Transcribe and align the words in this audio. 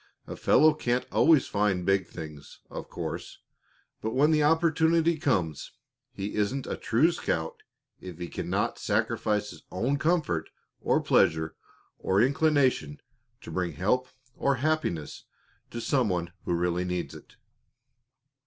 A 0.25 0.35
fellow 0.35 0.73
can't 0.73 1.05
always 1.11 1.45
find 1.45 1.85
big 1.85 2.07
things, 2.07 2.57
of 2.71 2.89
course; 2.89 3.37
but 4.01 4.15
when 4.15 4.31
the 4.31 4.41
opportunity 4.41 5.15
comes, 5.19 5.73
he 6.11 6.33
isn't 6.33 6.65
a 6.65 6.75
true 6.75 7.11
scout 7.11 7.61
if 7.99 8.17
he 8.17 8.27
cannot 8.27 8.79
sacrifice 8.79 9.51
his 9.51 9.61
own 9.71 9.99
comfort 9.99 10.49
or 10.79 11.01
pleasure 11.01 11.55
or 11.99 12.19
inclination 12.19 12.99
to 13.41 13.51
bring 13.51 13.73
help 13.73 14.07
or 14.35 14.55
happiness 14.55 15.25
to 15.69 15.79
some 15.79 16.09
one 16.09 16.33
who 16.45 16.55
really 16.55 16.83
needs 16.83 17.13
it." 17.13 17.35